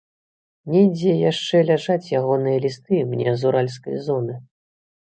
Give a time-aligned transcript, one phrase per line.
[0.75, 4.33] Недзе яшчэ ляжаць ягоныя лісты мне з уральскай зоны.